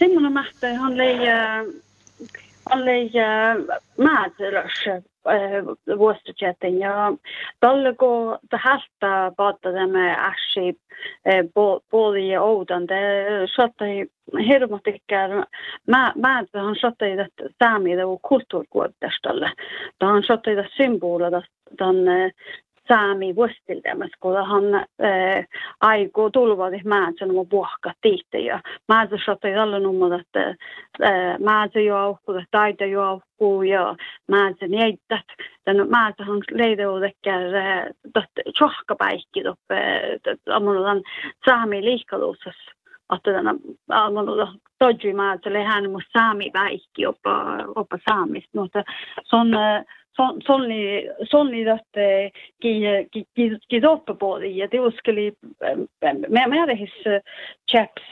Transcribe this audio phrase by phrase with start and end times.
[0.00, 1.18] Simon Mähte, han lei
[2.70, 3.10] han lei
[3.98, 4.84] maatylös
[5.98, 7.12] vuostochetin ja
[7.60, 10.80] tällä kun halta bata tämä ashi
[11.90, 14.06] puoli ja oudan det sattui
[14.48, 15.30] hirmutikään
[15.86, 19.52] mä mä han sattui että saami det kulttuurkuottastalle
[20.00, 21.30] han sattui det symbola
[21.78, 21.96] den
[22.90, 25.46] saami vuostiltamas, kun han äh,
[25.80, 32.34] aiku tulvadi määnsä nuo puhka tiitte ja määnsä sotai tällä numma, että äh, määnsä joukkuu,
[32.34, 33.96] että taita joukkuu ja
[34.28, 35.26] määnsä niittät.
[35.64, 37.86] Tän määnsä han leideudekkär äh,
[38.58, 39.76] tjohkapäikki toppe,
[40.54, 41.02] ammunan
[41.44, 42.56] saami liikkaluusas.
[43.16, 43.54] Että tänä
[43.88, 48.84] ammunan todji määnsä lehän mun saami väikki oppa saamista, mutta
[49.24, 49.84] se on äh,
[53.84, 55.32] upp på det ja det skulle
[56.28, 57.22] med med det his
[57.70, 58.02] chaps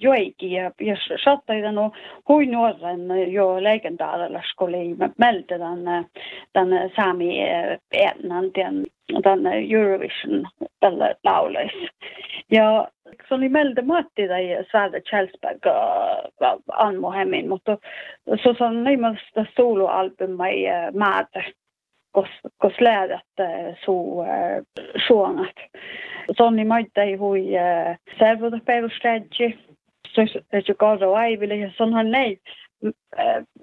[0.00, 1.94] joiki ja ja satta i den och
[2.26, 6.04] hur norren jo legendara skulle melde den
[6.52, 7.48] den sami
[7.90, 8.86] änan den
[9.22, 10.46] den Eurovision
[10.80, 11.72] eller laulais
[12.46, 12.90] ja
[13.28, 15.66] så ni melde matti där Sverre Kjellsberg
[16.66, 17.78] Anmo Hemmin mutta
[18.42, 21.42] så så ni måste soloalbum i maata
[22.58, 23.20] kos lädet
[23.84, 24.26] så
[25.06, 25.54] suonat.
[26.36, 27.56] Sonni maittai hui
[28.18, 29.58] servoda perustedji.
[30.08, 32.38] Så että korro aiville ja sonhan lei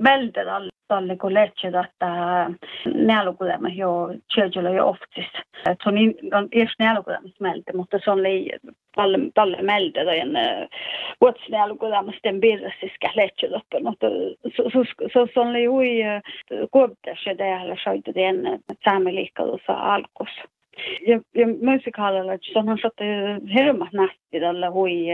[0.04, 0.48] välder
[0.90, 2.52] alle kollegiet että
[2.86, 5.26] nealukudema jo churchilla jo oftis.
[5.64, 5.96] Se on
[6.34, 8.52] on ees nealukudemas meelde, mutta se on lei
[8.96, 10.38] dalle dalle melde då en
[11.20, 14.04] vad snäll och där måste en bild så ska läcka upp något
[14.56, 16.22] så så så så le ju
[16.70, 20.30] går det så det eller så det en samma lika och så alkos
[21.08, 23.00] Ja, ja muusikaalilla, että se on satt
[23.54, 25.06] hirmat nähti tällä hui,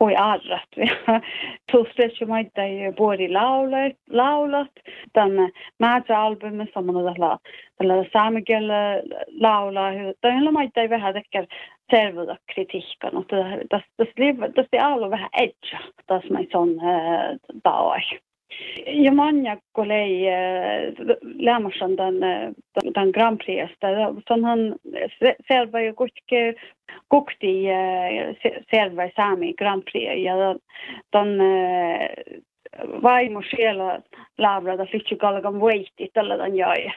[0.00, 0.68] hui arrat.
[1.72, 2.60] Tuosta maita
[2.98, 4.70] vuori laulat, laulat.
[5.12, 7.38] Tämän määtä-albumi, samana tällä,
[7.78, 9.02] tällä saamikielä
[9.40, 9.92] laulaa.
[10.20, 11.46] Tämä maita ei vähän tekee
[11.90, 13.10] servuda kritiikka.
[14.54, 16.68] Tästä ei ollut vähän edge, tässä mä son
[17.62, 18.00] tauai.
[18.86, 20.26] Ja manja kolei
[21.38, 22.20] lämmarsan den,
[22.94, 23.88] den Grand Prixstä.
[24.28, 24.74] Son han
[25.48, 26.54] selva ju kuitenkin
[27.08, 27.64] kukti
[28.70, 30.34] selva saami Grand Prix ja
[31.12, 31.38] den
[33.02, 34.02] vaimo siellä
[34.38, 36.92] labrada fitsi kalgan voitti tällä tämän jäi.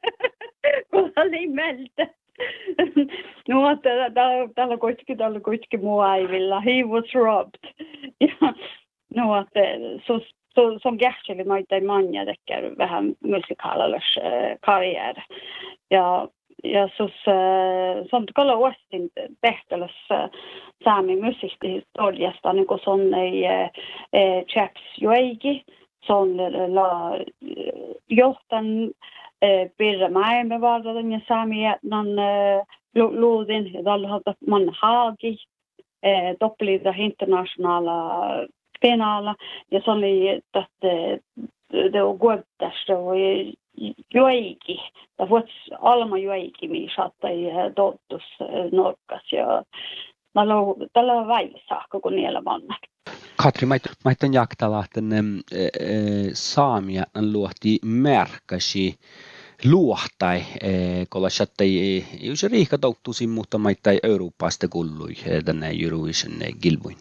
[0.90, 2.06] Kun oli meiltä.
[3.48, 3.76] No,
[4.54, 6.60] tällä kuitenkin, tällä kuitenkin muu aivilla.
[6.60, 7.60] He was robbed.
[8.20, 8.52] Ja,
[9.18, 10.20] no, että eh, så,
[10.54, 15.14] så, som Gertrude Maita Manja dekker vähän musikalers äh, eh, karriär.
[15.90, 16.28] Ja,
[16.62, 20.30] ja sus äh, som kalla Westin tehtäläs äh,
[20.84, 23.70] saami musiikkihistoriasta niin kuin son ei äh,
[24.46, 25.64] chaps joigi,
[26.06, 27.18] son eh, la
[28.08, 28.90] johtan
[29.44, 35.36] äh, Birra Maailma valdadan ja saami jätnan äh, luudin, ja tällä man haagi,
[36.06, 38.46] äh, doppelida internationala
[38.80, 39.34] penaala
[39.70, 40.66] ja se oli, että
[41.92, 43.52] det var kuottasta voi
[44.14, 44.80] joiki,
[45.16, 47.36] tai vuots alma joiki, mi saattai
[47.74, 48.22] tottus
[48.72, 49.62] norkas ja
[50.92, 52.78] tällä on väissä, kun niillä vannat.
[53.36, 53.66] Katri,
[54.04, 55.68] maitten jaktalahten e,
[56.32, 58.94] saamia luohti märkäsi
[59.64, 60.40] luohtai,
[61.08, 61.68] kolla sattai
[62.20, 66.96] jos riihka touttuisin, mutta maittai Euroopasta kullui tänne Eurovision gilbuin.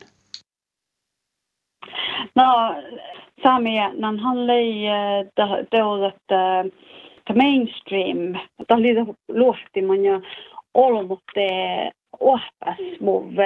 [2.38, 2.76] No,
[3.42, 4.86] saamia, nan han lei
[5.72, 8.38] teodat ta mainstream,
[8.68, 8.94] ta oli
[9.28, 10.20] luohti man ja
[10.74, 11.48] olmutte
[12.20, 13.42] ohpas muv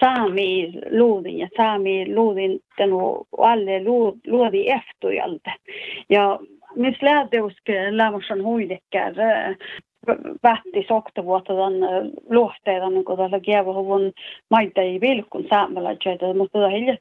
[0.00, 5.50] saami luudin ja saami luudin tenu alle luodi eftujalta.
[6.10, 6.38] Ja
[6.76, 9.14] mis läädeuske lämmäsen huidekkär
[10.42, 11.72] vähti soktavuotadan
[12.30, 14.12] luohteidan, kun tällä kievahuvun
[14.50, 16.96] maita ei vilkun saamelaisjäitä, mutta tätä hilja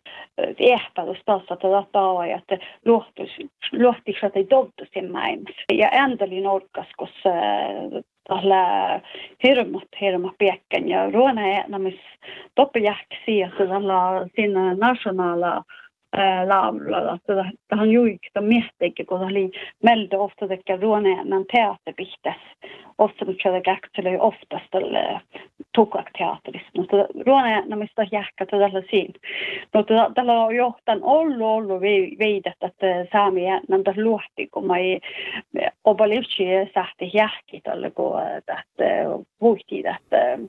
[0.59, 2.57] ehpädus taas, että tätä tauaa, että
[3.71, 5.73] luohtikset ei toltu sen maailmassa.
[5.73, 7.07] Ja ändälin orkas, kun
[8.27, 9.01] tällä
[9.43, 11.99] hirmat, hirma piekkän ja ruona äänamis
[12.55, 15.63] toppajähkä siihen, tällä siinä nationaala
[16.47, 19.51] laulada, että tähän juikta miettikin, kun oli
[19.83, 22.35] meiltä ofta tekee ruoneenan teatterpihtäs.
[22.97, 25.21] Ofta nyt käydä käkseli oftast tälle
[25.75, 26.69] tukakteatterissa.
[26.77, 29.13] Mutta ruoneenan mistä jähkä tällä siinä.
[29.73, 31.81] Mutta tällä on johtan ollut ollut
[32.19, 33.41] veidet, että saami
[33.83, 34.99] tässä luohti, kun mä ei
[35.83, 36.43] opa livtsi
[36.73, 38.13] sähti jähki tälle, kun
[39.41, 40.39] vuhti, että